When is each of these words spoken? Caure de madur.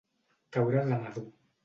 Caure 0.57 0.81
de 0.87 0.95
madur. 1.03 1.25